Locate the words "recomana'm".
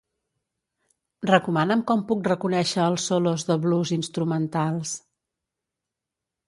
1.29-1.83